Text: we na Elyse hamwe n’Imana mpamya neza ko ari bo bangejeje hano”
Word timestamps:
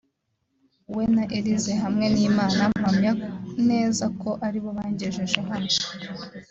we 0.95 1.03
na 1.15 1.23
Elyse 1.37 1.73
hamwe 1.83 2.05
n’Imana 2.13 2.61
mpamya 2.75 3.11
neza 3.69 4.05
ko 4.21 4.29
ari 4.45 4.59
bo 4.63 4.69
bangejeje 4.77 5.39
hano” 5.49 5.73